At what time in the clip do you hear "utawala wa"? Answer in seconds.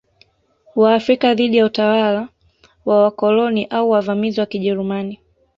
1.65-3.03